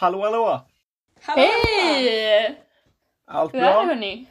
[0.00, 0.60] Hallå hallå!
[1.22, 1.42] Hallå!
[1.42, 2.60] Hej!
[3.26, 3.84] Allt Hur är det bra?
[3.84, 4.26] hörni?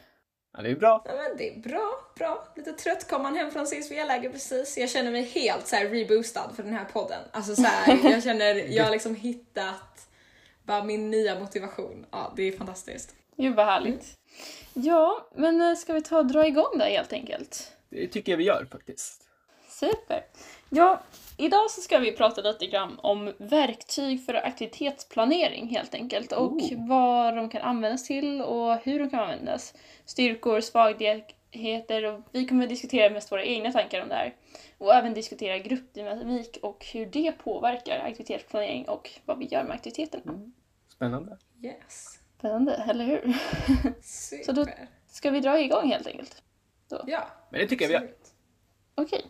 [0.52, 1.02] Ja, det är bra.
[1.04, 2.48] Ja, men det är bra, bra.
[2.56, 4.78] Lite trött kom man hem från sin spelläger precis.
[4.78, 7.20] Jag känner mig helt så här reboostad för den här podden.
[7.32, 10.08] Alltså så här, jag känner, jag har liksom hittat
[10.62, 12.06] bara min nya motivation.
[12.10, 13.14] Ja, det är fantastiskt.
[13.36, 14.18] Gud vad härligt.
[14.72, 17.72] Ja, men eh, ska vi ta och dra igång där helt enkelt?
[17.90, 19.22] Det tycker jag vi gör faktiskt.
[19.68, 20.24] Super.
[20.70, 21.00] Ja,
[21.36, 26.88] idag så ska vi prata lite grann om verktyg för aktivitetsplanering helt enkelt och Oh.
[26.88, 29.74] vad de kan användas till och hur de kan användas.
[30.04, 34.34] Styrkor, svagheter och vi kommer att diskutera mest våra egna tankar om det här.
[34.78, 40.50] Och även diskutera gruppdynamik och hur det påverkar aktivitetsplanering och vad vi gör med aktiviteterna.
[40.94, 41.38] Spännande.
[41.62, 42.18] Yes.
[42.38, 43.36] Spännande, eller hur?
[44.02, 44.42] Super.
[44.44, 44.66] Så då-
[45.10, 46.42] Ska vi dra igång helt enkelt?
[47.06, 48.14] Ja, Men det tycker jag vi gör.
[48.94, 49.24] Okej,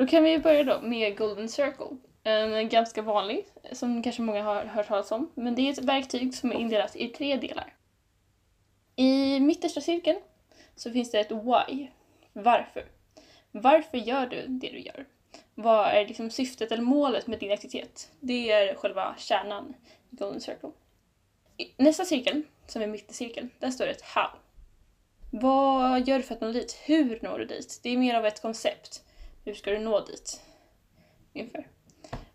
[0.00, 1.96] då kan vi börja då med Golden Circle.
[2.22, 5.30] En ganska vanlig, som kanske många har hört talas om.
[5.34, 7.74] Men det är ett verktyg som är indelat i tre delar.
[8.96, 10.20] I mittersta cirkeln
[10.76, 11.88] så finns det ett why.
[12.32, 12.84] Varför?
[13.50, 15.06] Varför gör du det du gör?
[15.54, 18.10] Vad är liksom syftet eller målet med din aktivitet?
[18.20, 19.74] Det är själva kärnan
[20.10, 20.70] i Golden Circle.
[21.56, 24.28] I nästa cirkel, som är mittercirkeln, där står det ett how.
[25.30, 26.80] Vad gör du för att nå dit?
[26.84, 27.80] Hur når du dit?
[27.82, 29.04] Det är mer av ett koncept.
[29.44, 30.40] Hur ska du nå dit?
[31.34, 31.66] Ungefär.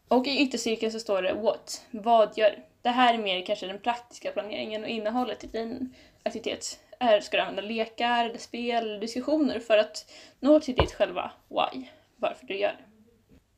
[0.08, 1.86] Och i yttercirkeln så står det what.
[1.92, 2.59] Vad gör?
[2.81, 6.80] Det här är mer kanske den praktiska planeringen och innehållet i din aktivitet.
[7.00, 11.31] Är, ska du använda lekar, eller spel, eller diskussioner för att nå till ditt själva
[11.50, 11.86] why.
[12.16, 12.84] Varför du gör det.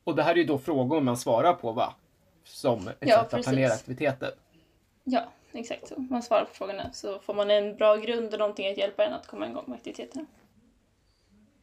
[0.03, 1.93] Och det här är ju då frågor man svarar på va?
[2.43, 4.31] Som ett Ja, sätt att planera aktiviteter.
[5.03, 5.23] Ja,
[5.53, 5.95] exakt så.
[6.01, 9.13] Man svarar på frågorna så får man en bra grund och någonting att hjälpa en
[9.13, 10.25] att komma igång med aktiviteterna.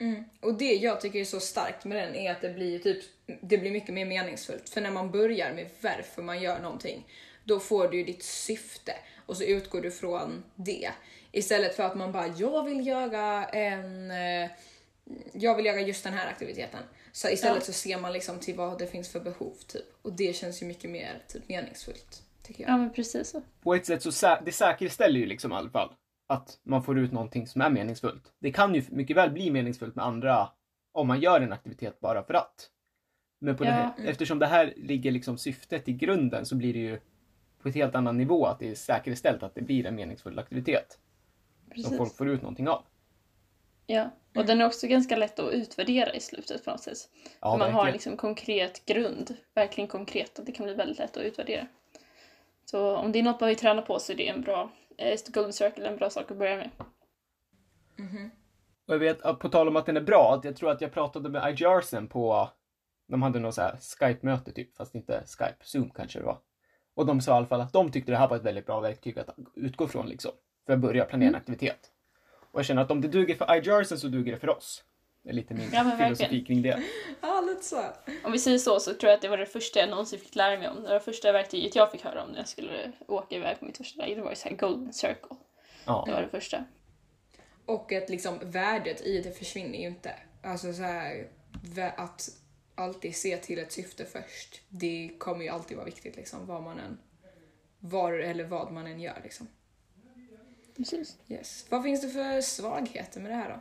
[0.04, 0.24] Mm.
[0.40, 3.04] Och det jag tycker är så starkt med den är att det blir typ,
[3.40, 4.68] det blir mycket mer meningsfullt.
[4.68, 7.06] För när man börjar med varför man gör någonting,
[7.44, 8.92] då får du ju ditt syfte
[9.26, 10.90] och så utgår du från det.
[11.32, 14.50] Istället för att man bara, jag vill göra en, eh,
[15.32, 16.80] jag vill göra just den här aktiviteten.
[17.12, 17.64] Så istället Ja.
[17.66, 19.84] så ser man liksom till vad det finns för behov typ.
[20.02, 22.70] Och det känns ju mycket mer typ meningsfullt, tycker jag.
[22.72, 23.42] Ja, men precis så.
[23.62, 25.94] På ett sätt så sä- det säkerställer ju liksom i alla fall
[26.26, 28.32] att man får ut någonting som är meningsfullt.
[28.38, 30.48] Det kan ju mycket väl bli meningsfullt med andra
[30.92, 32.70] om man gör en aktivitet bara för att.
[33.38, 34.04] Men på det här, Ja.
[34.04, 37.00] eftersom det här ligger liksom syftet i grunden så blir det ju
[37.62, 40.98] på ett helt annan nivå att det är säkerställt att det blir en meningsfull aktivitet
[41.64, 41.98] som Precis.
[41.98, 42.84] folk får ut någonting av.
[43.86, 46.98] Ja, och den är också ganska lätt att utvärdera i slutet på något sätt.
[47.40, 51.22] Ja, man har liksom konkret grund, verkligen konkret, och det kan bli väldigt lätt att
[51.22, 51.66] utvärdera.
[52.64, 55.18] Så om det är något man vill träna på så är det en bra, eh,
[55.28, 56.70] Golden Circle en bra sak att börja med.
[57.96, 58.30] Mhm.
[58.86, 60.80] Och jag vet, att på tal om att den är bra, att jag tror att
[60.80, 62.50] jag pratade med IGRsen på,
[63.08, 66.38] de hade något så här Skype-möte typ, fast inte Skype, Zoom kanske det var.
[66.94, 68.80] Och de sa i alla fall att de tyckte det här var ett väldigt bra
[68.80, 70.32] verktyg att utgå från liksom,
[70.66, 71.34] för att börja planera Mm.
[71.34, 71.90] en aktivitet.
[72.52, 74.84] Och jag känner att om det duger för IGRsen så duger det för oss.
[75.24, 76.44] Är lite min Ja, filosofi verkligen.
[76.44, 76.82] kring det.
[77.20, 77.84] Ja, lite så.
[78.24, 80.34] Om vi säger så så tror jag att det var det första jag någonsin fick
[80.34, 80.76] lära mig om.
[80.76, 83.64] Det var det första verktyget jag fick höra om när jag skulle åka iväg på
[83.64, 84.16] mitt första läger.
[84.16, 85.36] Det var ju så här Golden Circle.
[85.86, 86.02] Ja.
[86.06, 86.64] Det var det första.
[87.66, 90.14] Och att liksom värdet i det försvinner ju inte.
[90.42, 91.28] Alltså så här,
[91.96, 92.28] att
[92.74, 94.60] alltid se till ett syfte först.
[94.68, 96.98] Det kommer ju alltid vara viktigt liksom, vad man än,
[97.78, 99.48] var eller vad man än gör liksom.
[100.76, 101.16] Precis.
[101.28, 101.66] Yes.
[101.68, 103.60] Vad finns det för svagheter med det här då?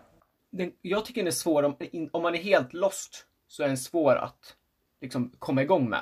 [0.58, 1.75] Den, jag tycker den är svår, om,
[2.12, 4.56] om man är helt lost så är den svår att
[5.02, 6.02] liksom komma igång med.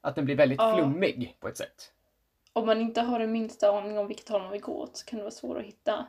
[0.00, 0.74] Att den blir väldigt Ja.
[0.76, 1.92] flummig på ett sätt.
[2.52, 5.04] Om man inte har den minsta aning om vilket håll man vill gå åt så
[5.06, 6.06] kan det vara svårt att hitta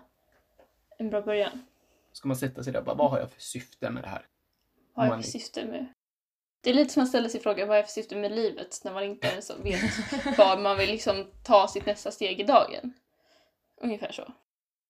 [0.97, 1.65] en bra början.
[2.11, 4.27] Ska man sätta sig där och bara, vad har jag för syfte med det här?
[4.93, 5.85] Vad är Man- för syfte med...
[6.61, 8.93] Det är lite som att ställa sig frågan vad är för syfte med livet när
[8.93, 12.93] man inte ens vet vad man vill liksom ta sitt nästa steg i dagen.
[13.81, 14.33] Ungefär så.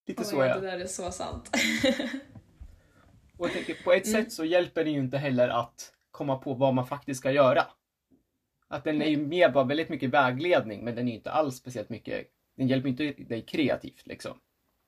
[0.05, 0.55] Lite Oh så God, ja.
[0.59, 1.49] Det där är så sant.
[3.37, 4.23] Och jag tänker, på ett Mm.
[4.23, 7.65] sätt så hjälper det ju inte heller att komma på vad man faktiskt ska göra.
[8.67, 11.55] Att den är ju mer bara väldigt mycket vägledning, men den är ju inte alls
[11.55, 14.39] speciellt mycket, den hjälper inte dig kreativt liksom.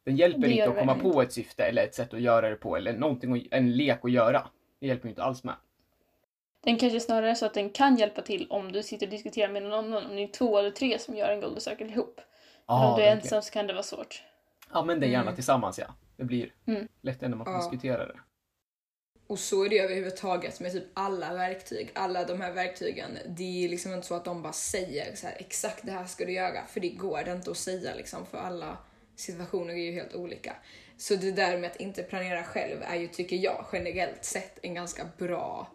[0.03, 2.77] Den hjälper inte att komma på ett syfte eller ett sätt att göra det på
[2.77, 4.47] eller någonting, en lek att göra.
[4.79, 5.55] Det hjälper ju inte alls med.
[6.63, 9.51] Den kanske snarare är så att den kan hjälpa till om du sitter och diskuterar
[9.51, 10.05] med någon annan.
[10.05, 12.21] Om ni är två eller tre som gör en Golden Circle ihop.
[12.67, 14.23] Men om du är ensam så kan det vara svårt.
[14.69, 15.35] Använd det gärna Mm.
[15.35, 15.85] tillsammans ja.
[16.17, 16.87] Det blir Mm.
[17.01, 17.59] lättare när man får Ja.
[17.59, 18.19] diskutera det.
[19.27, 21.91] Och så är det överhuvudtaget med typ alla verktyg.
[21.93, 25.35] Alla de här verktygen, det är liksom inte så att de bara säger så här,
[25.39, 26.65] exakt det här ska du göra.
[26.67, 28.77] För det går det inte att säga liksom, för alla
[29.15, 30.55] situationer är ju helt olika.
[30.97, 34.73] Så det där med att inte planera själv är ju, tycker jag, generellt sett en
[34.73, 35.71] ganska bra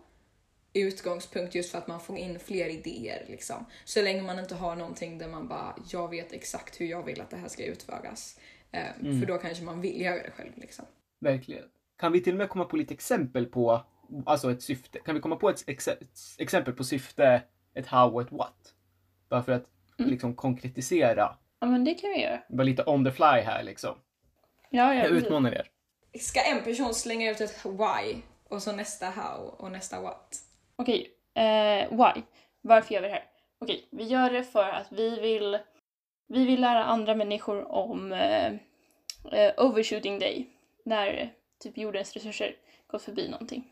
[0.72, 3.24] utgångspunkt just för att man får in fler idéer.
[3.28, 3.66] Liksom.
[3.84, 7.20] Så länge man inte har någonting där man bara, jag vet exakt hur jag vill
[7.20, 8.38] att det här ska utföras.
[8.72, 9.20] Eh, Mm.
[9.20, 10.52] För då kanske man vill göra det själv.
[10.54, 10.84] Liksom.
[11.20, 11.64] Verkligen.
[12.00, 13.82] Kan vi till och med komma på lite exempel på
[14.26, 14.98] alltså ett syfte?
[14.98, 15.88] Kan vi komma på ett, ex
[16.38, 17.42] exempel på syfte,
[17.74, 18.74] ett how och ett what?
[19.28, 19.66] Bara för att
[19.98, 20.10] Mm.
[20.10, 21.36] liksom konkretisera.
[21.60, 22.42] Ja, men det kan vi göra.
[22.48, 23.94] Bara lite on the fly här liksom.
[24.70, 25.02] Ja, ja.
[25.02, 25.68] Jag utmanar er.
[26.18, 28.16] Ska en person slänga ut ett why
[28.48, 30.36] och så nästa how och nästa what?
[30.76, 32.22] Okej, eh, why?
[32.60, 33.24] Varför gör vi det här?
[33.58, 35.58] Okej, vi gör det för att vi vill,
[36.26, 38.52] vi vill lära andra människor om eh,
[39.32, 40.46] eh, overshooting day.
[40.84, 43.64] När typ jordens resurser gått förbi någonting.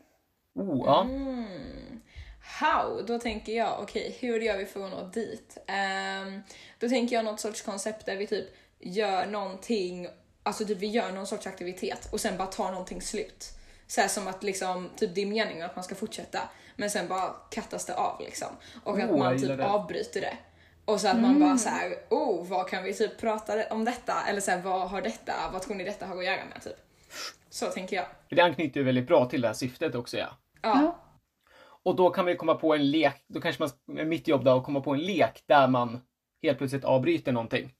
[0.55, 1.01] Oh, ja.
[1.03, 2.01] Mm.
[2.41, 3.01] How?
[3.07, 5.57] Då tänker jag, okej, hur gör vi för att nå dit?
[5.67, 6.41] Ehm,
[6.79, 8.45] då tänker jag något sorts koncept där vi typ
[8.79, 10.07] gör någonting,
[10.43, 13.45] alltså typ vi gör någon sorts aktivitet och sen bara tar någonting slut.
[13.87, 16.39] Så här som att liksom, typ det är meningen att man ska fortsätta,
[16.75, 18.47] men sen bara kattas det av liksom.
[18.83, 19.65] Och att Oh, jag man typ det.
[19.65, 20.37] avbryter det.
[20.85, 24.13] Och så att man bara så här, oh, vad kan vi typ prata om detta?
[24.29, 26.88] Eller så här, vad har detta, vad tror ni detta har att göra med typ?
[27.49, 28.05] Så tänker jag.
[28.29, 30.27] Det anknyter ju väldigt bra till det här syftet också ja.
[30.61, 30.95] Ja.
[31.83, 34.63] Och då kan vi komma på en lek, då kanske man, mitt jobb då, att
[34.63, 36.01] komma på en lek där man
[36.43, 37.73] helt plötsligt avbryter någonting.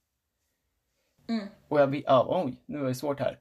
[1.28, 1.46] Mm.
[1.68, 3.38] Och jag, ja, oj, nu är det svårt här.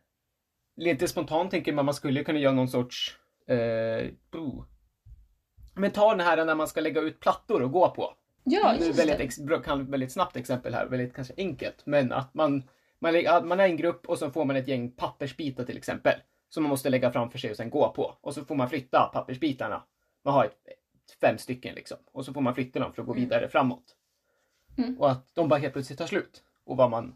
[0.75, 4.63] Lite spontant tänker man man skulle kunna göra någon sorts, eh, oh.
[5.75, 8.13] Men ta den här när man ska lägga ut plattor och gå på.
[8.43, 9.43] Ja, Det är just väldigt, det.
[9.43, 11.85] bra- kan, väldigt snabbt exempel här, väldigt kanske enkelt.
[11.85, 12.63] Men att man,
[12.99, 16.19] man, lägger- man är en grupp och så får man ett gäng pappersbitar till exempel.
[16.49, 18.17] Som man måste lägga framför sig och sen gå på.
[18.21, 19.83] Och så får man flytta pappersbitarna.
[20.23, 20.57] Man har ett,
[21.21, 21.97] fem stycken liksom.
[22.11, 23.23] Och så får man flytta dem för att gå Mm.
[23.23, 23.95] vidare framåt.
[24.77, 24.99] Mm.
[24.99, 26.43] Och att de bara helt plötsligt tar slut.
[26.63, 27.15] Och vad man,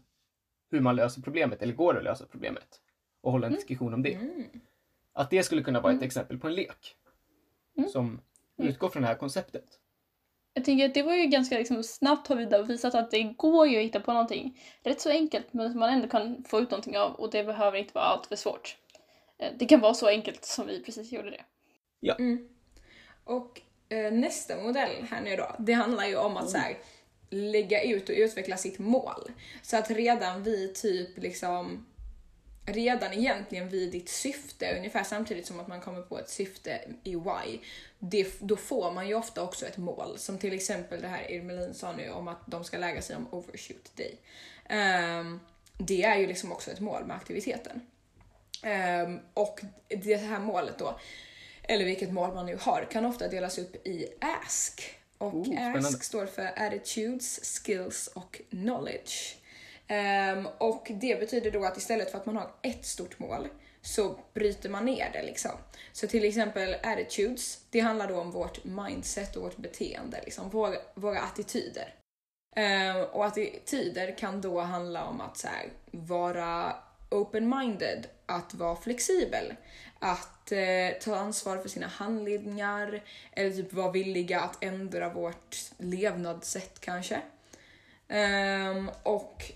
[0.70, 2.80] hur man löser problemet, eller går att lösa problemet.
[3.20, 4.14] Och hålla en diskussion om det.
[4.14, 4.44] Mm.
[5.12, 6.06] Att det skulle kunna vara ett Mm.
[6.06, 6.96] exempel på en lek.
[7.76, 7.88] Mm.
[7.90, 8.20] Som
[8.56, 9.80] utgår från det här konceptet.
[10.54, 13.22] Jag tänker att det var ju ganska liksom, snabbt har vi då visat att det
[13.22, 16.60] går ju att hitta på någonting rätt så enkelt men som man ändå kan få
[16.60, 18.76] ut någonting av och det behöver inte vara allt för svårt.
[19.38, 21.44] Eh, Det kan vara så enkelt som vi precis gjorde det.
[22.12, 22.48] Mm.
[23.24, 26.76] Och eh, nästa modell här nu då, det handlar ju om att så här,
[27.30, 29.30] lägga ut och utveckla sitt mål.
[29.62, 31.86] Så att redan vid typ liksom
[32.66, 37.14] redan egentligen vid ditt syfte, ungefär samtidigt som att man kommer på ett syfte i
[37.14, 37.60] why,
[37.98, 40.18] det, då får man ju ofta också ett mål.
[40.18, 43.26] Som till exempel det här Irmelin sa nu om att de ska lära sig om
[43.30, 44.18] overshoot day.
[44.68, 45.40] Ehm,
[45.78, 47.80] det är ju liksom också ett mål med aktiviteten.
[48.62, 50.98] Ehm, och det här målet då,
[51.62, 54.82] eller vilket mål man nu har, kan ofta delas upp i ASK.
[55.18, 55.76] Och Oh.
[55.76, 59.36] ASK står för Attitudes, Skills och Knowledge.
[59.94, 63.48] Um, och det betyder då att istället för att man har ett stort mål
[63.82, 65.50] så bryter man ner det liksom.
[65.92, 70.76] Så till exempel attitudes, det handlar då om vårt mindset och vårt beteende, liksom våra,
[70.94, 71.94] våra attityder.
[72.56, 76.76] Um, och attityder kan då handla om att så här, vara
[77.10, 79.54] open-minded, att vara flexibel,
[79.98, 83.02] att eh, ta ansvar för sina handlingar
[83.32, 87.20] eller typ vara villiga att ändra vårt levnadssätt kanske.
[88.08, 89.52] Um, och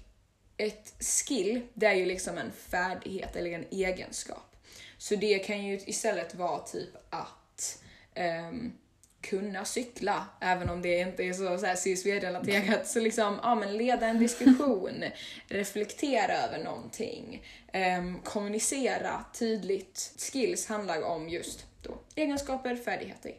[0.58, 4.56] ett skill, det är ju liksom en färdighet eller en egenskap.
[4.98, 7.82] Så det kan ju istället vara typ att
[8.14, 8.72] ehm,
[9.20, 12.88] kunna cykla, även om det inte är så, så här CSV-relaterat.
[12.88, 15.04] Så liksom, ja men leda en diskussion,
[15.48, 17.42] reflektera över någonting,
[17.72, 20.14] ehm, kommunicera tydligt.
[20.18, 23.32] Skills handlar om just då egenskaper, färdigheter.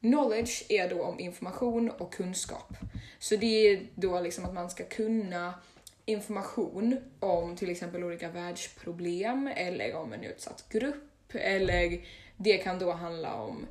[0.00, 2.76] Knowledge är då om information och kunskap.
[3.18, 5.54] Så det är då liksom att man ska kunna
[6.08, 12.00] information om till exempel olika världsproblem eller om en utsatt grupp eller
[12.36, 13.66] det kan då handla om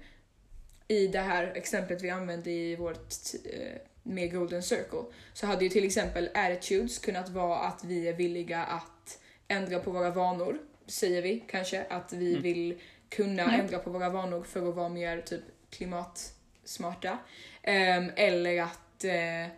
[0.88, 3.14] i det här exemplet vi använde i vårt
[3.54, 5.04] eh, med Golden Circle
[5.34, 9.92] så hade ju till exempel attitudes kunnat vara att vi är villiga att ändra på
[9.92, 12.80] våra vanor, säger vi kanske, att vi vill
[13.10, 13.52] kunna Ja.
[13.52, 17.18] ändra på våra vanor för att vara mer typ klimatsmarta.
[17.64, 19.52] Ehm, eller att eh,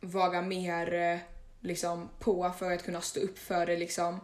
[0.00, 1.18] vara mer eh,
[1.64, 4.20] liksom på för att kunna stå upp för det liksom.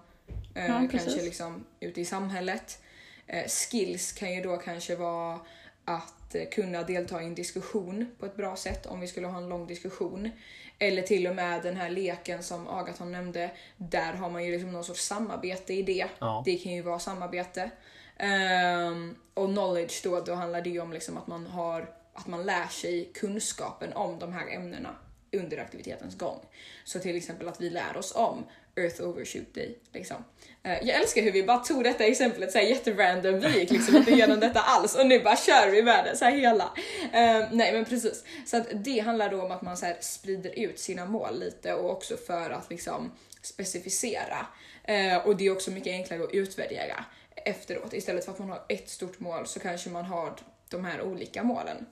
[0.54, 2.82] Eh, Ja, kanske liksom ute i samhället.
[3.26, 5.40] Eh, skills kan ju då kanske vara
[5.84, 9.38] att eh, kunna delta i en diskussion på ett bra sätt om vi skulle ha
[9.38, 10.30] en lång diskussion.
[10.78, 14.72] Eller till och med den här leken som Agaton nämnde, där har man ju liksom
[14.72, 16.06] någon sorts samarbete i det.
[16.18, 16.42] Ja.
[16.44, 17.70] Det kan ju vara samarbete.
[18.16, 22.46] Ehm, och knowledge då, då handlar det ju om liksom att man har att man
[22.46, 24.96] lär sig kunskapen om de här ämnena
[25.32, 26.40] under aktivitetens gång.
[26.84, 28.44] Så till exempel att vi lär oss om
[28.76, 29.78] Earth Overshoot Day.
[29.92, 30.24] Liksom.
[30.62, 34.10] Eh, jag älskar hur vi bara tog detta exemplet såhär jätterandom, vi gick liksom inte
[34.10, 36.64] igenom detta alls och nu bara kör vi med det så här hela.
[36.64, 38.24] Uh, nej men precis.
[38.46, 41.90] Så att det handlar då om att man så sprider ut sina mål lite och
[41.90, 44.46] också för att liksom specificera.
[44.88, 47.04] Uh, och det är också mycket enklare att utvärdera
[47.36, 47.94] efteråt.
[47.94, 50.36] Istället för att man har ett stort mål så kanske man har
[50.68, 51.86] de här olika målen.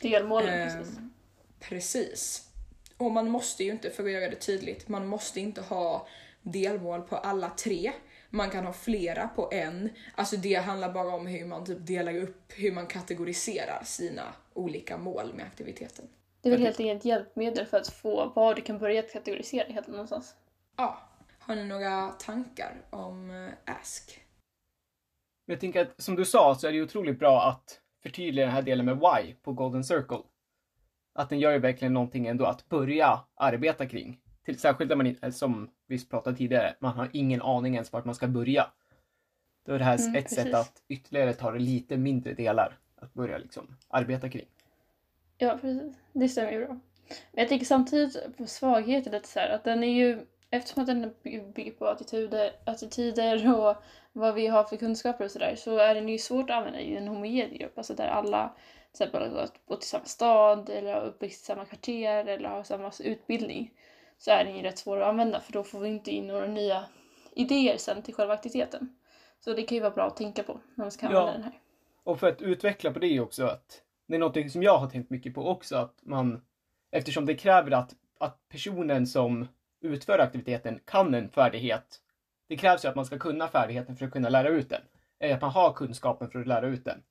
[0.00, 0.98] Delmålen, uh, precis.
[1.60, 2.43] Precis.
[2.96, 6.06] Och man måste ju inte, för att göra det tydligt, man måste inte ha
[6.42, 7.92] delmål på alla tre.
[8.30, 9.90] Man kan ha flera på en.
[10.14, 14.22] Alltså det handlar bara om hur man typ delar upp, hur man kategoriserar sina
[14.54, 16.08] olika mål med aktiviteten.
[16.40, 19.86] Det är väl helt enkelt hjälpmedel för att få vad du kan börja kategorisera helt
[19.86, 20.34] någonstans.
[20.76, 21.10] Ja.
[21.38, 24.20] Har ni några tankar om eh, Ask?
[25.46, 28.62] Jag tänker att som du sa så är det otroligt bra att förtydliga den här
[28.62, 30.22] delen med Why på Golden Circle.
[31.14, 34.20] Att den gör ju verkligen någonting ändå att börja arbeta kring.
[34.44, 38.14] Till, särskilt när man, som vi pratade tidigare, man har ingen aning ens vart man
[38.14, 38.66] ska börja.
[39.66, 40.38] Då är det här mm, ett precis.
[40.38, 44.46] sätt att ytterligare ta det lite mindre delar att börja liksom arbeta kring.
[45.38, 45.96] Ja, precis.
[46.12, 46.80] Det stämmer ju bra.
[47.08, 50.86] Men jag tänker samtidigt på svagheten lite så här, att den är ju, eftersom att
[50.86, 51.14] den
[51.54, 53.76] bygger på attityder, attityder och
[54.12, 56.96] vad vi har för kunskaper och sådär, så är den ju svårt att använda i
[56.96, 58.56] en homogen grupp, alltså där alla
[58.94, 62.92] till exempel har bott i samma stad eller uppväxt i samma kvarter eller har samma
[63.00, 63.72] utbildning
[64.18, 66.46] så är den ju rätt svår att använda för då får vi inte in några
[66.46, 66.84] nya
[67.32, 68.96] idéer sen till själva aktiviteten.
[69.40, 71.32] Så det kan ju vara bra att tänka på när man ska använda ja.
[71.32, 71.52] den här.
[72.04, 75.10] Och för att utveckla på det också att det är något som jag har tänkt
[75.10, 76.44] mycket på också att man
[76.90, 79.48] eftersom det kräver att, att personen som
[79.80, 82.00] utför aktiviteten kan en färdighet.
[82.48, 84.82] Det krävs ju att man ska kunna färdigheten för att kunna lära ut den.
[85.18, 87.02] Eller att man har kunskapen för att lära ut den.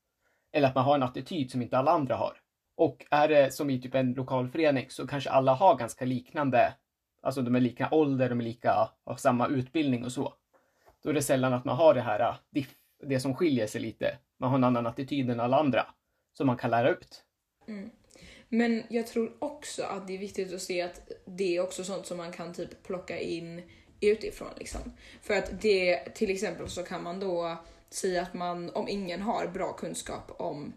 [0.54, 2.38] Eller att man har en attityd som inte alla andra har.
[2.76, 6.74] Och är det som i typ en lokalförening så kanske alla har ganska liknande,
[7.22, 10.34] alltså de är lika ålder, de är lika, har samma utbildning och så.
[11.04, 12.66] Då är det sällan att man har det här, äh,
[13.04, 14.18] det som skiljer sig lite.
[14.40, 15.86] Man har en annan attityd än alla andra
[16.38, 17.24] som man kan lära ut.
[17.68, 17.90] Mm.
[18.50, 22.06] Men jag tror också att det är viktigt att se att det är också sånt
[22.06, 23.62] som man kan typ plocka in
[24.02, 24.82] utifrån liksom.
[25.22, 27.58] För att det, till exempel så kan man då
[27.94, 30.74] säga att man, om ingen har bra kunskap om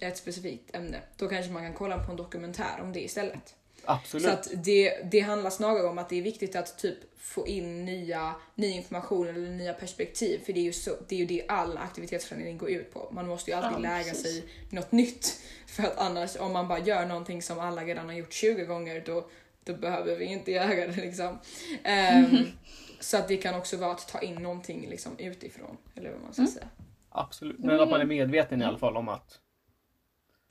[0.00, 3.54] ett specifikt ämne, då kanske man kan kolla på en dokumentär om det istället.
[3.84, 4.24] Absolut.
[4.24, 7.84] Så att det, det handlar snarare om att det är viktigt att typ få in
[7.84, 10.40] nya, ny information eller nya perspektiv.
[10.46, 13.08] För det är ju, så, det, är ju det all aktivitetsplanering går ut på.
[13.12, 14.22] Man måste ju alltid ja, lära precis.
[14.22, 15.40] sig något nytt.
[15.66, 19.02] För att annars, om man bara gör någonting som alla redan har gjort 20 gånger,
[19.06, 19.26] då,
[19.64, 21.28] då behöver vi inte göra det liksom.
[21.28, 22.46] Um,
[23.00, 26.32] Så att det kan också vara att ta in någonting liksom utifrån, eller vad man
[26.32, 26.52] ska mm.
[26.52, 26.68] säga.
[27.08, 29.40] Absolut, men att man är medveten i alla fall om att...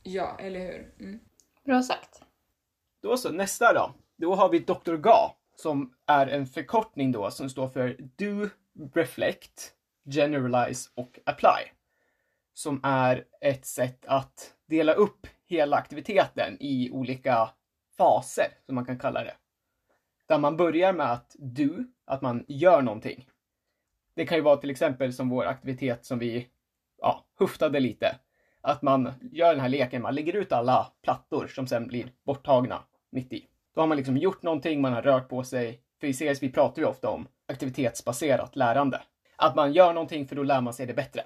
[0.04, 0.94] Ja, eller hur?
[1.00, 1.20] Mm.
[1.66, 2.22] Bra sagt.
[3.02, 3.94] Då så, nästa då.
[4.18, 4.96] Då har vi Dr.
[4.96, 8.50] GA som är en förkortning då som står för Do,
[8.94, 9.74] Reflect,
[10.06, 11.72] Generalize och Apply.
[12.54, 17.50] Som är ett sätt att dela upp hela aktiviteten i olika
[17.98, 19.36] faser, som man kan kalla det.
[20.30, 23.26] Där man börjar med att do, att man gör någonting.
[24.16, 26.48] Det kan ju vara till exempel som vår aktivitet som vi
[26.98, 28.16] ja, huftade lite.
[28.62, 32.84] Att man gör den här leken, man lägger ut alla plattor som sen blir borttagna
[33.10, 33.48] mitt i.
[33.76, 35.82] Då har man liksom gjort någonting, man har rört på sig.
[36.00, 39.02] För i CSV pratar vi ofta om aktivitetsbaserat lärande.
[39.36, 41.22] Att man gör någonting för då lär man sig det bättre.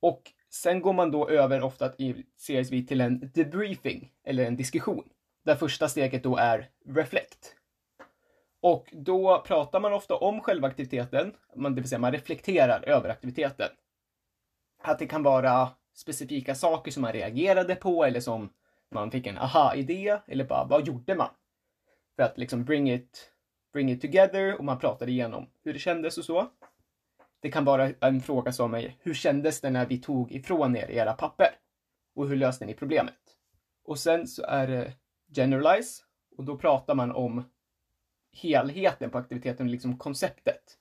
[0.00, 5.08] Och sen går man då över ofta i CSV till en debriefing, eller en diskussion.
[5.44, 7.56] Där första steget då är reflect.
[8.66, 13.68] Och då pratar man ofta om själva aktiviteten, det vill säga man reflekterar över aktiviteten.
[14.82, 18.52] Att det kan vara specifika saker som man reagerade på eller som
[18.90, 21.28] man fick en aha-idé eller bara vad gjorde man?
[22.16, 23.32] För att liksom bring it,
[23.72, 26.46] bring it together och man pratade igenom hur det kändes och så.
[27.40, 30.90] Det kan vara en fråga som är hur kändes det när vi tog ifrån er
[30.90, 31.48] era papper?
[32.14, 33.36] Och hur löste ni problemet?
[33.84, 34.92] Och sen så är det
[35.34, 36.02] generalize
[36.36, 37.44] och då pratar man om
[38.36, 40.78] helheten på aktiviteten, liksom konceptet.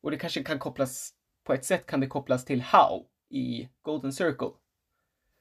[0.00, 1.14] Och det kanske kan kopplas,
[1.44, 4.50] på ett sätt kan det kopplas till how i Golden Circle.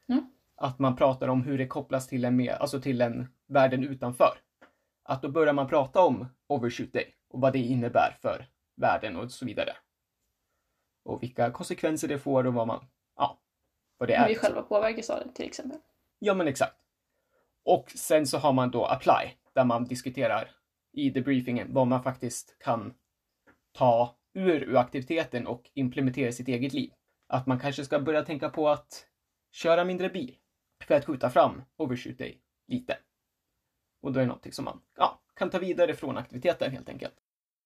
[0.09, 0.31] Mm.
[0.55, 4.37] Att man pratar om hur det kopplas till en, mer, alltså till en världen utanför.
[5.03, 9.31] Att då börjar man prata om overshoot day och vad det innebär för världen och
[9.31, 9.75] så vidare.
[11.03, 12.85] Och vilka konsekvenser det får och vad man,
[13.15, 13.39] ja,
[13.97, 14.21] vad det är.
[14.21, 15.79] Hur vi själva påverkas av det till exempel.
[16.19, 16.75] Ja men exakt.
[17.63, 20.51] Och sen så har man då apply där man diskuterar
[20.91, 22.93] i debriefingen vad man faktiskt kan
[23.71, 26.91] ta ur, ur aktiviteten och implementera i sitt eget liv.
[27.27, 29.05] Att man kanske ska börja tänka på att
[29.51, 30.35] köra mindre bil
[30.83, 32.97] för att skjuta fram overshoot dig lite.
[34.01, 37.13] Och då är det någonting som man ja, kan ta vidare från aktiviteten helt enkelt.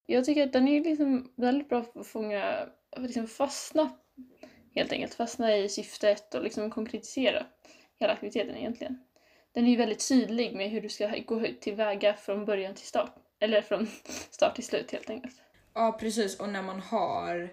[0.05, 3.97] Jag tycker att den är liksom väldigt bra för att fånga, liksom fastna
[4.75, 5.13] helt enkelt.
[5.13, 7.45] Fastna i syftet och liksom konkretisera
[7.99, 9.03] hela aktiviteten egentligen.
[9.53, 13.15] Den är ju väldigt tydlig med hur du ska gå tillväga från början till start.
[13.39, 13.88] Eller från
[14.29, 15.36] start till slut helt enkelt.
[15.74, 17.50] Ja precis och när man har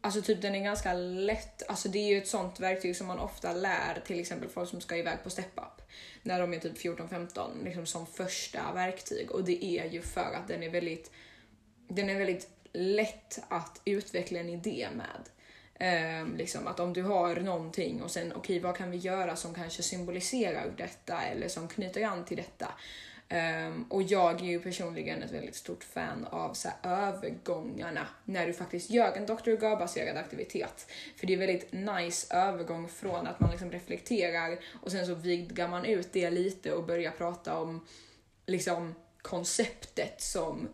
[0.00, 3.18] Alltså typ den är ganska lätt, alltså det är ju ett sånt verktyg som man
[3.18, 5.82] ofta lär till exempel folk som ska iväg på step up.
[6.22, 9.30] När de är typ 14-15, liksom som första verktyg.
[9.30, 11.10] Och det är ju för att den är väldigt,
[11.88, 15.28] den är väldigt lätt att utveckla en idé med.
[15.80, 19.36] Um, liksom att om du har någonting och sen okej okay, vad kan vi göra
[19.36, 22.68] som kanske symboliserar detta eller som knyter an till detta.
[23.30, 28.46] Um, och jag är ju personligen ett väldigt stort fan av så här, övergångarna när
[28.46, 29.56] du faktiskt gör en Dr.
[29.56, 30.90] Gar-baserad aktivitet.
[31.16, 35.68] För det är väldigt nice övergång från att man liksom reflekterar och sen så vidgar
[35.68, 37.86] man ut det lite och börjar prata om
[38.46, 40.68] liksom konceptet som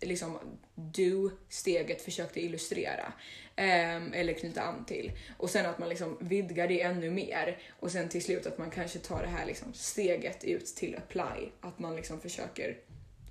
[0.00, 0.38] liksom
[0.74, 3.12] do-steget försökte illustrera.
[3.58, 5.12] Um, eller knyta an till.
[5.36, 7.58] Och sen att man liksom vidgar det ännu mer.
[7.80, 11.48] Och sen till slut att man kanske tar det här liksom steget ut till apply.
[11.60, 12.76] Att man liksom försöker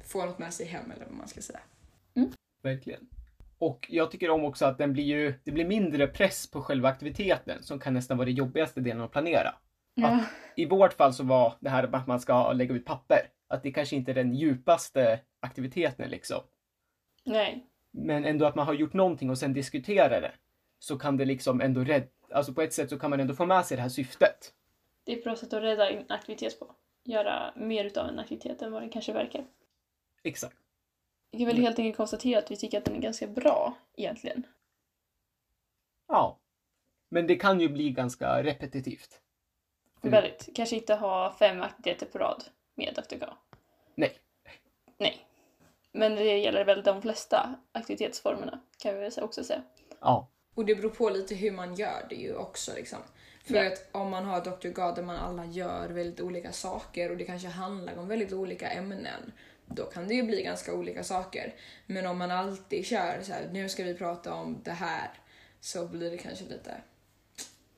[0.05, 1.59] få något med sig hem eller vad man ska säga.
[2.15, 2.31] Mm.
[2.63, 3.07] Verkligen.
[3.57, 6.89] Och jag tycker om också att den blir ju, det blir mindre press på själva
[6.89, 9.55] aktiviteten som kan nästan vara det jobbigaste delen att planera.
[9.93, 10.07] Ja.
[10.07, 10.23] Att
[10.55, 13.71] I vårt fall så var det här att man ska lägga ut papper, att det
[13.71, 16.41] kanske inte är den djupaste aktiviteten liksom.
[17.23, 17.65] Nej.
[17.91, 20.31] Men ändå att man har gjort någonting och sen diskuterar det.
[20.79, 23.45] Så kan det liksom ändå rädda, alltså på ett sätt så kan man ändå få
[23.45, 24.53] med sig det här syftet.
[25.03, 26.75] Det är ett bra sätt att rädda en aktivitet på.
[27.03, 29.45] Göra mer utav en aktivitet än vad den kanske verkar.
[30.23, 30.57] Exakt.
[31.31, 34.43] Jag kan väl helt enkelt konstatera att vi tycker att den är ganska bra egentligen.
[36.07, 36.39] Ja.
[37.09, 39.21] Men det kan ju bli ganska repetitivt.
[40.01, 40.49] Väldigt.
[40.55, 42.43] Kanske inte ha fem aktiviteter på rad
[42.75, 43.19] med Dr.
[43.19, 43.25] K.
[43.95, 44.17] Nej.
[44.97, 45.27] Nej.
[45.95, 49.63] Men det gäller väl de flesta aktivitetsformerna kan vi också säga.
[50.01, 50.29] Ja.
[50.55, 52.99] Och det beror på lite hur man gör det ju också liksom.
[53.43, 53.67] För ja.
[53.67, 54.67] att om man har Dr.
[54.67, 58.69] God där man alla gör väldigt olika saker och det kanske handlar om väldigt olika
[58.69, 59.31] ämnen,
[59.65, 61.55] då kan det ju bli ganska olika saker.
[61.85, 65.11] Men om man alltid kör så här, nu ska vi prata om det här,
[65.59, 66.81] så blir det kanske lite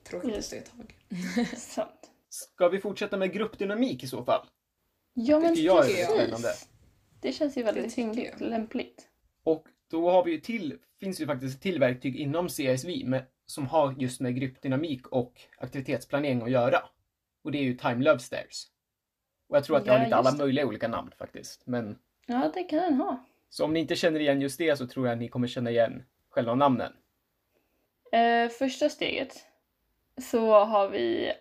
[0.03, 0.53] tråkigt yes.
[0.53, 0.95] ett tag.
[1.58, 2.12] Sant.
[2.30, 4.47] Ska vi fortsätta med gruppdynamik i så fall?
[5.13, 6.53] Ja, men tycker jag är spännande.
[7.21, 7.97] Det känns ju väldigt
[8.34, 9.08] och lämpligt.
[9.43, 13.25] Och då har vi ju till, finns det ju faktiskt till verktyg inom CSV med,
[13.45, 16.80] som har just med gruppdynamik och aktivitetsplanering att göra.
[17.43, 18.67] Och det är ju Time Love Stairs.
[19.47, 20.38] Och jag tror att det ja, har lite alla det.
[20.38, 21.67] möjliga olika namn faktiskt.
[21.67, 21.99] Men...
[22.25, 23.25] Ja, det kan den ha.
[23.49, 25.69] Så om ni inte känner igen just det så tror jag att ni kommer känna
[25.71, 26.93] igen själva namnen.
[28.15, 29.45] Uh, första steget
[30.21, 31.34] så har vi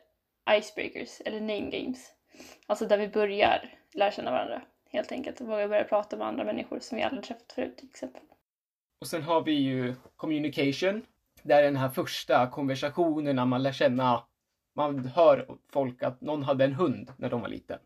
[0.50, 2.12] Icebreakers, eller Name Games.
[2.66, 5.40] Alltså där vi börjar lära känna varandra helt enkelt.
[5.40, 8.22] Och våga börja prata med andra människor som vi aldrig träffat förut till exempel.
[9.00, 11.06] Och sen har vi ju communication.
[11.42, 14.24] Det är den här första konversationen när man lär känna,
[14.74, 17.78] man hör folk att någon hade en hund när de var liten.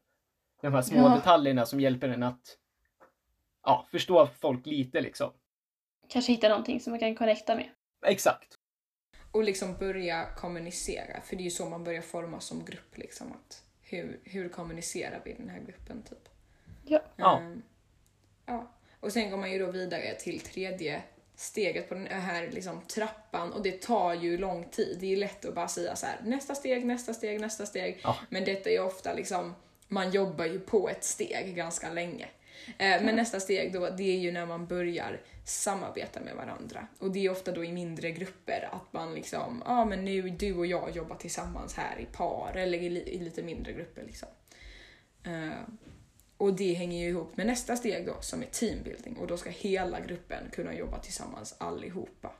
[0.60, 1.14] De här små ja.
[1.14, 2.58] detaljerna som hjälper en att
[3.64, 5.30] ja, förstå folk lite liksom.
[6.08, 7.68] Kanske hitta någonting som man kan connecta med.
[8.06, 8.54] Exakt.
[9.32, 12.98] Och liksom börja kommunicera, för det är ju så man börjar formas som grupp.
[12.98, 16.02] Liksom, att hur, hur kommunicerar vi i den här gruppen?
[16.02, 16.28] typ?
[17.16, 17.40] Ja.
[17.42, 17.62] Um,
[18.46, 18.70] ja.
[19.00, 21.02] Och sen går man ju då vidare till tredje
[21.40, 24.96] steget på den här liksom, trappan och det tar ju lång tid.
[25.00, 28.00] Det är lätt att bara säga så här, nästa steg, nästa steg, nästa steg.
[28.02, 28.16] Ja.
[28.28, 29.54] Men detta är ofta liksom,
[29.88, 32.28] man jobbar ju på ett steg ganska länge.
[32.78, 36.86] Eh, men nästa steg då, det är ju när man börjar samarbeta med varandra.
[36.98, 40.30] Och det är ofta då i mindre grupper, att man liksom, ja ah, men nu
[40.30, 44.28] du och jag jobbar tillsammans här i par eller i, i lite mindre grupper liksom.
[45.26, 45.52] Uh,
[46.40, 49.50] och det hänger ju ihop med nästa steg då som är teambuilding och då ska
[49.50, 52.32] hela gruppen kunna jobba tillsammans allihopa.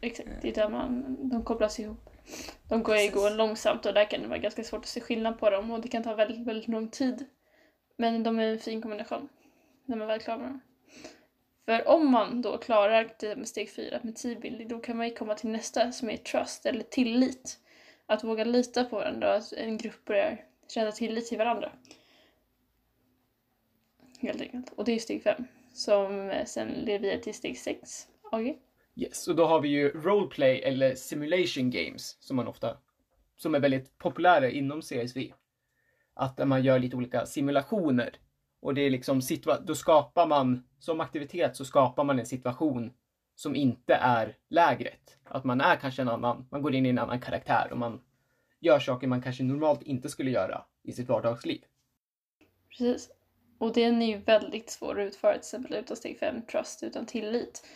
[0.00, 2.10] Exakt, det är där man, de kopplas ihop.
[2.68, 5.38] De går ju går långsamt och där kan det vara ganska svårt att se skillnad
[5.38, 7.24] på dem och det kan ta väldigt, väldigt lång tid.
[7.96, 9.28] Men de är en fin kombination
[9.84, 10.60] när man väl klarar dem.
[11.64, 15.14] För om man då klarar det med steg fyra med teambuilding då kan man ju
[15.14, 17.58] komma till nästa som är trust eller tillit.
[18.06, 21.72] Att våga lita på varandra och att en grupp börjar känna tillit till varandra
[24.26, 24.72] helt enkelt.
[24.76, 28.08] Och det är steg fem som sen leder vidare till steg sex.
[28.32, 28.58] AG?
[28.96, 32.76] Yes, och då har vi ju roleplay eller simulation games som man ofta,
[33.36, 35.32] som är väldigt populära inom CSV.
[36.14, 38.18] Att man gör lite olika simulationer.
[38.60, 39.20] Och det är liksom,
[39.62, 42.92] då skapar man, som aktivitet så skapar man en situation
[43.34, 45.18] som inte är lägret.
[45.24, 48.00] Att man är kanske en annan, man går in i en annan karaktär och man
[48.60, 51.60] gör saker man kanske normalt inte skulle göra i sitt vardagsliv.
[52.68, 53.10] Precis.
[53.58, 57.06] Och den är ju väldigt svår att utföra, till exempel utan steg 5, trust, utan
[57.06, 57.66] tillit.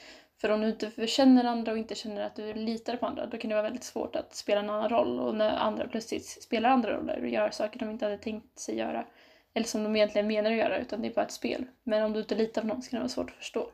[0.41, 3.39] För om du inte känner andra och inte känner att du litar på andra, då
[3.39, 5.21] kan det vara väldigt svårt att spela en annan roll.
[5.21, 8.77] Och när andra plötsligt spelar andra roller och gör saker de inte hade tänkt sig
[8.77, 9.07] göra,
[9.55, 11.67] eller som de egentligen menar att göra, utan det är bara ett spel.
[11.85, 13.71] Men om du inte litar på någon så kan det vara svårt att förstå.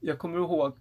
[0.00, 0.78] Jag kommer ihåg...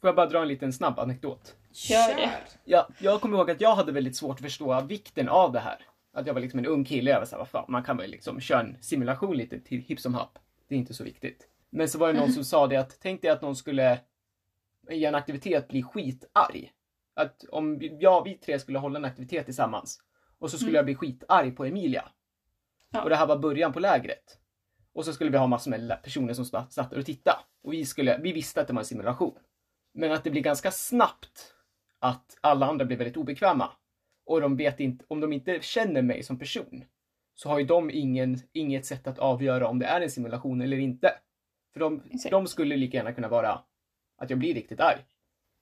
[0.00, 1.56] Får jag bara dra en liten snabb anekdot?
[1.72, 2.30] Gör det.
[2.64, 5.86] Ja, jag kommer ihåg att jag hade väldigt svårt att förstå vikten av det här.
[6.14, 8.10] Att jag var liksom en ung kille, jag var såhär, vad fan, man kan väl
[8.10, 10.38] liksom köra en simulation lite till hipp som happ.
[10.68, 11.48] Det är inte så viktigt.
[11.70, 14.00] Men så var det någon som sa det att, tänk dig att någon skulle
[14.90, 16.72] i en aktivitet bli skitarg.
[17.14, 20.02] Att om jag, vi tre skulle hålla en aktivitet tillsammans
[20.38, 20.76] och så skulle Mm.
[20.76, 22.08] jag bli skitarg på Emilia.
[22.90, 23.02] Ja.
[23.02, 24.38] Och det här var början på lägret.
[24.92, 27.38] Och så skulle vi ha massor med personer som satt satt där och tittade.
[27.62, 29.38] Och vi, skulle, vi visste att det var en simulation.
[29.94, 31.54] Men att det blir ganska snabbt
[31.98, 33.70] att alla andra blir väldigt obekväma.
[34.26, 36.84] Och de vet inte, om de inte känner mig som person
[37.34, 40.78] så har ju de ingen, inget sätt att avgöra om det är en simulation eller
[40.78, 41.14] inte.
[41.72, 43.60] För de, de skulle lika gärna kunna vara
[44.16, 44.98] att jag blir riktigt arg.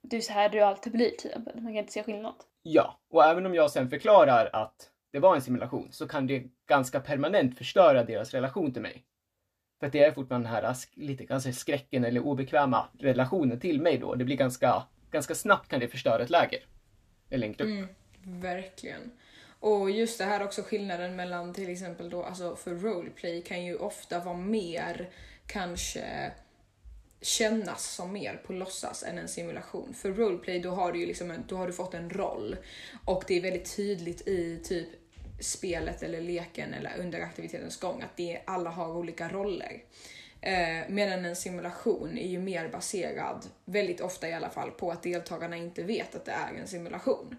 [0.02, 1.54] Du är så här du alltid blir, exempel.
[1.54, 2.34] Man kan inte se skillnad.
[2.62, 6.44] Ja, och även om jag sen förklarar att det var en simulation så kan det
[6.68, 9.04] ganska permanent förstöra deras relation till mig.
[9.80, 13.98] För att det är fortfarande den här lite kanske skräcken eller obekväma relationen till mig
[13.98, 14.14] då.
[14.14, 16.60] Det blir ganska, ganska snabbt kan det förstöra ett läger.
[17.30, 17.68] Eller en grupp.
[17.68, 17.88] Mm,
[18.24, 19.10] verkligen.
[19.60, 23.76] Och just det här också skillnaden mellan till exempel då, alltså för roleplay kan ju
[23.76, 25.10] ofta vara mer
[25.46, 26.32] kanske
[27.20, 29.94] kännas som mer på låtsas än en simulation.
[29.94, 32.56] För roleplay då har du ju liksom en, då har du fått en roll
[33.04, 34.88] och det är väldigt tydligt i typ
[35.40, 39.82] spelet eller leken eller under aktivitetens gång att det, alla har olika roller.
[40.40, 45.02] Eh, medan en simulation är ju mer baserad, väldigt ofta i alla fall, på att
[45.02, 47.36] deltagarna inte vet att det är en simulation.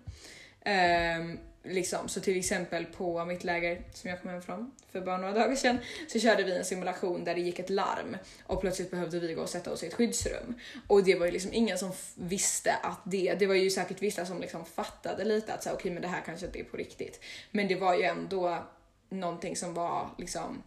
[0.65, 5.17] Um, liksom, så till exempel på mitt läger som jag kom hem från för bara
[5.17, 8.91] några dagar sedan så körde vi en simulation där det gick ett larm och plötsligt
[8.91, 10.53] behövde vi gå och sätta oss i ett skyddsrum.
[10.87, 14.25] Och det var ju liksom ingen som visste att det, det var ju säkert vissa
[14.25, 17.19] som liksom fattade lite att så okej men det här kanske inte är på riktigt.
[17.51, 18.63] Men det var ju ändå
[19.09, 20.63] någonting som var liksom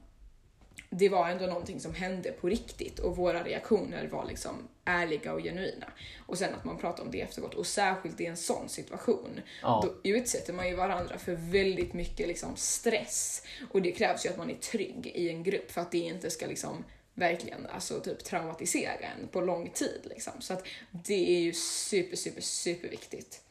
[0.91, 5.43] det var ändå någonting som hände på riktigt och våra reaktioner var liksom ärliga och
[5.43, 5.87] genuina.
[6.27, 9.81] Och sen att man pratar om det efteråt och särskilt i en sån situation Ja.
[9.85, 14.39] då utsätter man ju varandra för väldigt mycket liksom stress och det krävs ju att
[14.39, 18.25] man är trygg i en grupp för att det inte ska liksom verkligen alltså typ
[18.25, 20.33] traumatisera en på lång tid liksom.
[20.41, 23.43] Så att det är ju super, super, super viktigt.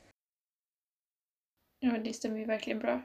[1.79, 3.01] Ja, det stämmer ju verkligen bra.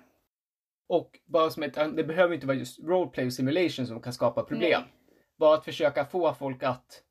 [0.90, 4.42] Och bara som ett, det behöver inte vara just roleplay och simulation som kan skapa
[4.42, 4.80] problem.
[4.80, 4.92] Nej.
[5.38, 7.02] Bara att försöka få folk att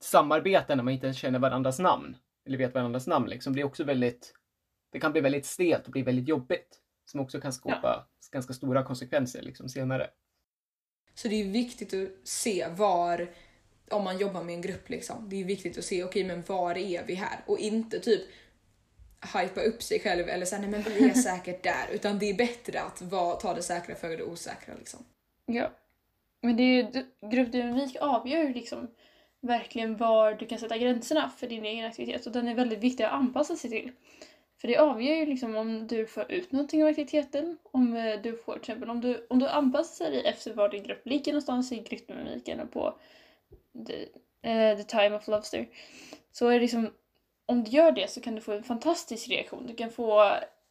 [0.00, 2.16] samarbeta när man inte ens känner varandras namn.
[2.46, 3.54] Eller vet varandras namn liksom.
[3.54, 4.34] Det är också väldigt,
[4.92, 6.78] det kan bli väldigt stelt och bli väldigt jobbigt.
[7.04, 10.10] Som också kan skapa ganska stora konsekvenser liksom senare.
[11.14, 13.30] Så det är viktigt att se var,
[13.90, 16.78] om man jobbar med en grupp liksom, det är viktigt att se okej men var
[16.78, 17.40] är vi här?
[17.46, 18.22] Och inte typ
[19.34, 21.86] hypa upp sig själv eller säga nej men vi är säkert där.
[21.92, 25.04] Utan det är bättre att vara, ta det säkra före det osäkra liksom.
[25.46, 25.70] Ja.
[26.42, 28.88] Men det är ju, gruppdynamik avgör liksom
[29.40, 33.04] verkligen var du kan sätta gränserna för din egen aktivitet och den är väldigt viktig
[33.04, 33.92] att anpassa sig till.
[34.60, 38.36] För det avgör ju liksom om du får ut någonting av aktiviteten, om eh, du
[38.36, 41.72] får till exempel om du, om du anpassar dig efter var din grupp ligger någonstans
[41.72, 42.94] i gruppdynamiken och på
[43.86, 44.02] the,
[44.48, 45.68] uh, the time of Lobster.
[46.32, 46.90] Så är det liksom,
[47.46, 49.66] om du gör det så kan du få en fantastisk reaktion.
[49.66, 50.22] Du kan få,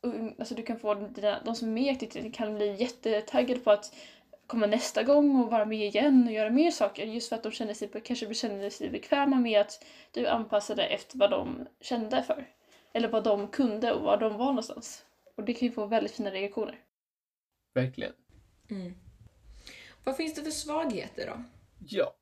[0.01, 3.60] um, alltså du kan få dina, de som är med i aktiviteten kan bli jättetaggade
[3.60, 3.95] på att
[4.47, 7.51] komma nästa gång och vara med igen och göra mer saker just för att de
[7.51, 12.49] känner sig, kanske känner sig bekväma med att du anpassade efter vad de kände för.
[12.93, 15.05] Eller vad de kunde och var de var någonstans.
[15.36, 16.79] Och det kan ju få väldigt fina reaktioner.
[17.73, 18.13] Verkligen.
[18.69, 18.93] Mm.
[20.03, 21.43] Vad finns det för svagheter då?
[21.88, 22.13] Ja.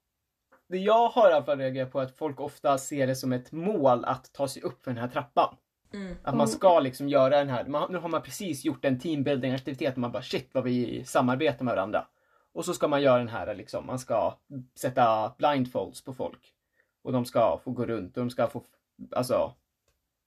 [0.70, 3.34] Det jag har i alla fall reagerat på är att folk ofta ser det som
[3.34, 5.56] ett mål att ta sig upp för den här trappan.
[5.94, 6.18] Mm.
[6.24, 9.52] Att man ska liksom göra den här, man, nu har man precis gjort en teambuilding
[9.52, 12.08] aktivitet och man bara shit vad vi samarbetar med varandra.
[12.54, 14.38] Och så ska man göra den här liksom, man ska
[14.76, 16.54] sätta blindfolds på folk.
[17.02, 18.64] Och de ska få gå runt och de ska få,
[19.12, 19.54] alltså,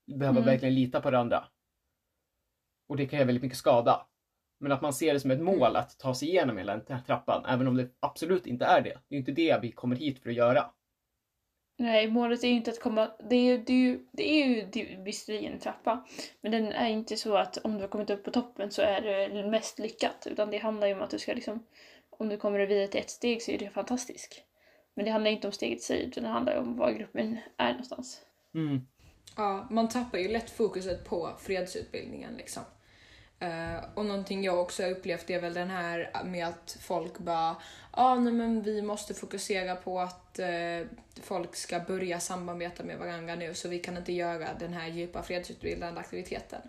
[0.06, 0.46] behöva Mm.
[0.46, 1.44] verkligen lita på varandra.
[2.88, 4.06] Och det kan göra väldigt mycket skada.
[4.62, 7.04] Men att man ser det som ett mål att ta sig igenom hela den här
[7.06, 8.98] trappan, även om det absolut inte är det.
[9.08, 10.70] Det är inte det vi kommer hit för att göra.
[11.78, 13.10] Nej, målet är ju inte att komma...
[13.30, 16.04] Det är ju, det är ju, det är ju det visserligen en trappa.
[16.40, 19.02] Men den är inte så att om du har kommit upp på toppen så är
[19.28, 20.26] det mest lyckat.
[20.30, 21.66] Utan det handlar ju om att du ska liksom...
[22.10, 24.42] Om du kommer vidare till ett steg så är det fantastiskt.
[24.94, 27.70] Men det handlar inte om steget i sig, utan det handlar om var gruppen är
[27.70, 28.20] någonstans.
[28.54, 28.80] Mm.
[29.36, 32.62] Ja, man tappar ju lätt fokuset på fredsutbildningen liksom.
[33.42, 37.48] Uh, och någonting jag också har upplevt är väl den här med att folk bara,
[37.48, 37.56] ja
[37.90, 40.86] ah, nej men vi måste fokusera på att uh,
[41.22, 45.22] folk ska börja samarbeta med varandra nu så vi kan inte göra den här djupa
[45.22, 46.60] fredsutbildande aktiviteten.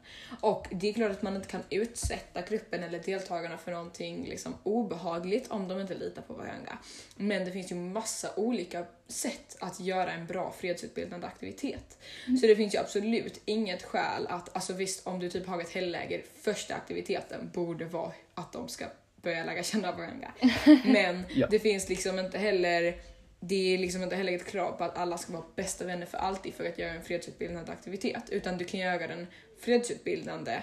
[0.41, 4.55] Och det är klart att man inte kan utsätta gruppen eller deltagarna för någonting liksom
[4.63, 6.77] obehagligt om de inte litar på varandra.
[7.15, 11.97] Men det finns ju massa olika sätt att göra en bra fredsutbildande aktivitet.
[12.27, 12.37] Mm.
[12.37, 15.69] Så det finns ju absolut inget skäl att, alltså visst om du typ har ett
[15.69, 18.85] helläger, första aktiviteten borde vara att de ska
[19.21, 20.33] börja lära känna varandra.
[20.85, 21.47] Men ja.
[21.51, 22.95] det finns liksom inte heller
[23.39, 26.17] det är liksom inte heller ett krav på att alla ska vara bästa vänner för
[26.17, 29.27] alltid för att göra en fredsutbildande aktivitet, utan du kan göra den
[29.59, 30.61] fredsutbildande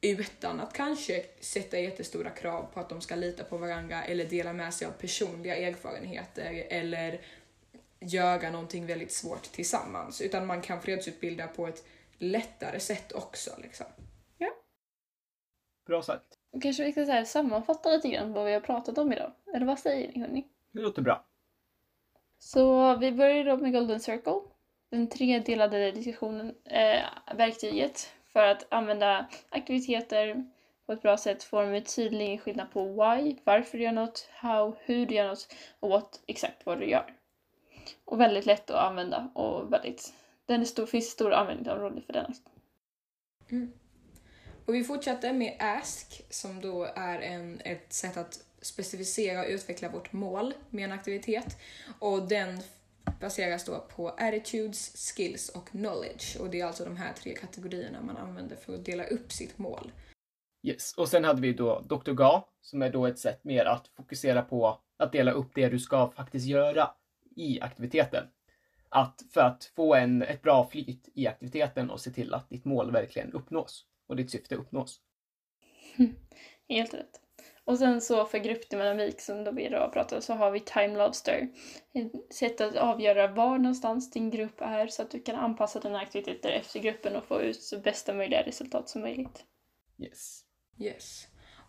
[0.00, 4.52] utan att kanske sätta jättestora krav på att de ska lita på varandra eller dela
[4.52, 7.20] med sig av personliga erfarenheter eller
[8.06, 11.84] göra någonting väldigt svårt tillsammans, utan man kan fredsutbilda på ett
[12.18, 13.50] lättare sätt också.
[13.62, 13.86] Liksom.
[14.38, 14.50] Ja.
[15.86, 16.38] Bra sagt.
[16.62, 19.32] Kanske vi ska så här sammanfatta lite grann vad vi har pratat om idag.
[19.54, 20.48] Eller vad säger ni hörni?
[20.72, 21.24] Det låter bra.
[22.38, 24.40] Så vi börjar då med Golden Circle.
[24.90, 30.44] Den tredelade diskussionen, äh, verktyget för att använda aktiviteter
[30.86, 34.76] på ett bra sätt får en tydlig skillnad på why, varför du gör något, how,
[34.80, 37.14] hur du gör något och what, exakt vad du gör.
[38.04, 40.12] Och väldigt lätt att använda och väldigt,
[40.46, 42.34] den är stor, finns stor användningsområde för den.
[43.50, 43.72] Mm.
[44.66, 49.88] Och vi fortsätter med Ask som då är en, ett sätt att specificera och utveckla
[49.88, 51.56] vårt mål med en aktivitet.
[51.98, 52.62] Och den
[53.20, 56.36] baseras då på attitudes, skills och knowledge.
[56.40, 59.58] Och det är alltså de här tre kategorierna man använder för att dela upp sitt
[59.58, 59.92] mål.
[60.62, 62.12] Yes, och sen hade vi då Dr.
[62.12, 65.78] GA som är då ett sätt mer att fokusera på att dela upp det du
[65.78, 66.90] ska faktiskt göra
[67.36, 68.24] i aktiviteten.
[68.88, 72.64] Att för att få en, ett bra flyt i aktiviteten och se till att ditt
[72.64, 75.00] mål verkligen uppnås och ditt syfte uppnås.
[76.68, 77.20] Helt rätt.
[77.64, 81.48] Och sen så för gruppdynamik som då vi idag pratar så har vi Time Lobster.
[81.92, 85.98] Ett sätt att avgöra var någonstans din grupp är så att du kan anpassa dina
[85.98, 89.44] aktiviteter efter gruppen och få ut så bästa möjliga resultat som möjligt.
[89.98, 90.44] Yes.
[90.78, 91.26] Yes.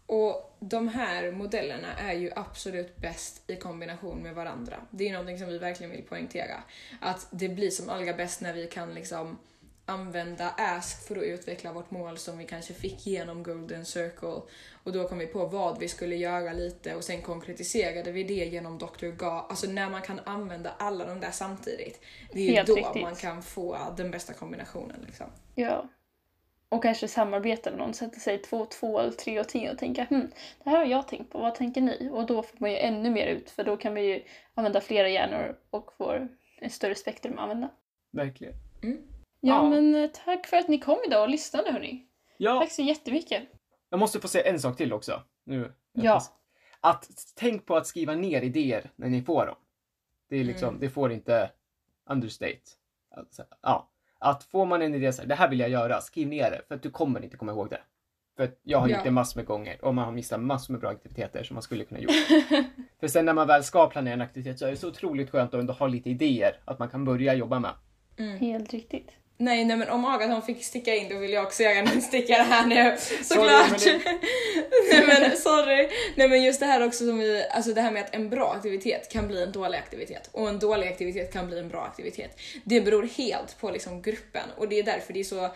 [0.08, 4.76] Och de här modellerna är ju absolut bäst i kombination med varandra.
[4.92, 6.64] Det är någonting som vi verkligen vill poängtera.
[7.02, 9.38] Att det blir som allra bäst när vi kan liksom
[9.86, 14.42] använda Ask för att utveckla vårt mål som vi kanske fick genom Golden Circle.
[14.84, 18.46] Och då kom vi på vad vi skulle göra lite och sen konkretiserade vi det
[18.46, 19.08] genom Dr.
[19.08, 19.46] Ga.
[19.50, 22.02] Alltså när man kan använda alla de där samtidigt.
[22.34, 23.02] Det är Helt då riktigt.
[23.02, 25.04] man kan få den bästa kombinationen.
[25.06, 25.28] Liksom.
[25.56, 25.90] Ja.
[26.70, 30.04] Och kanske samarbeta med någon, sätta sig två två eller tre och tio och tänka
[30.04, 30.32] hm,
[30.64, 32.10] det här har jag tänkt på, vad tänker ni?
[32.12, 34.24] Och då får man ju ännu mer ut för då kan vi ju
[34.54, 36.28] använda flera hjärnor och få
[36.62, 37.70] ett större spektrum att använda.
[38.12, 38.54] Verkligen.
[38.84, 38.98] Mm.
[39.40, 42.08] Ja, ja, men eh, tack för att ni kom idag och lyssnade hörni.
[42.38, 42.60] Ja.
[42.60, 43.44] Tack så jättemycket.
[43.90, 45.22] Jag måste få säga en sak till också.
[45.44, 45.74] Nu.
[45.94, 46.22] Ja.
[46.82, 49.56] Att tänk på att skriva ner idéer när ni får dem.
[50.30, 50.80] Det är liksom, mm.
[50.80, 51.52] det får inte
[52.10, 52.62] understate.
[53.12, 53.92] Alltså, ja.
[54.26, 56.62] Att får man en idé så här, det här vill jag göra, skriv ner det
[56.68, 57.82] för att du kommer inte komma ihåg det.
[58.38, 58.96] För att jag har ja.
[58.96, 61.62] gjort det massor med gånger och man har missat massor med bra aktiviteter som man
[61.62, 62.12] skulle kunna gjort.
[63.00, 65.54] för sen när man väl ska planera en aktivitet så är det så otroligt skönt
[65.54, 67.72] att ändå ha lite idéer att man kan börja jobba med.
[68.18, 68.38] Mm.
[68.38, 69.12] Helt riktigt.
[69.38, 72.42] Nej, nej men om Agaton fick sticka in då vill jag också göra en stickare
[72.42, 72.98] här nu.
[73.24, 73.80] Såklart!
[73.80, 74.00] Sorry,
[74.92, 75.90] nej men sorry.
[76.16, 78.54] Nej men just det här också som vi, alltså det här med att en bra
[78.54, 82.40] aktivitet kan bli en dålig aktivitet och en dålig aktivitet kan bli en bra aktivitet.
[82.64, 85.50] Det beror helt på liksom gruppen och det är därför det är så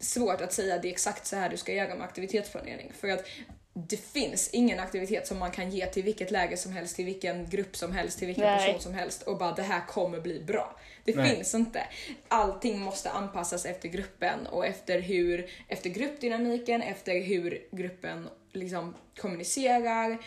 [0.00, 2.92] svårt att säga det är exakt så här du ska göra med aktivitetsplanering.
[3.00, 3.26] För att
[3.74, 7.50] det finns ingen aktivitet som man kan ge till vilket läge som helst, till vilken
[7.50, 8.66] grupp som helst, till vilken Nej.
[8.66, 10.76] person som helst och bara det här kommer bli bra.
[11.04, 11.36] Det Nej.
[11.36, 11.82] finns inte.
[12.28, 20.18] Allting måste anpassas efter gruppen och efter hur, efter gruppdynamiken, efter hur gruppen liksom kommunicerar,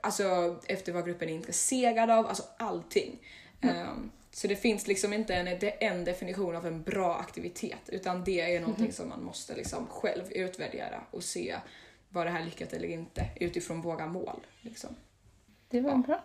[0.00, 3.18] alltså efter vad gruppen är intresserad av, alltså allting.
[3.60, 3.88] Mm.
[3.88, 8.40] Um, så det finns liksom inte en, en definition av en bra aktivitet utan det
[8.40, 8.94] är någonting mm.
[8.94, 11.56] som man måste liksom själv utvärdera och se
[12.08, 14.46] var det här lyckat eller inte utifrån våra mål.
[14.60, 14.90] Liksom.
[15.68, 15.96] Det var ja.
[15.96, 16.24] bra.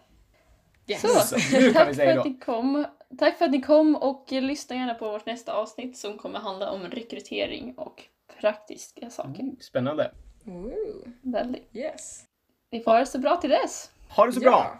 [0.88, 1.02] Yes.
[1.02, 1.38] Så,
[1.74, 2.86] tack för att ni kom.
[3.19, 6.72] Tack för att ni kom och lyssna gärna på vårt nästa avsnitt som kommer handla
[6.72, 8.04] om rekrytering och
[8.39, 9.39] praktiska saker.
[9.39, 10.12] Mm, spännande.
[10.46, 11.08] Ooh.
[11.22, 11.69] Väldigt.
[11.74, 12.24] Yes.
[12.69, 13.91] Vi får ha det så bra till dess.
[14.10, 14.80] Ha det så bra!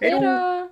[0.00, 0.16] Hejdå!
[0.20, 0.70] Hejdå!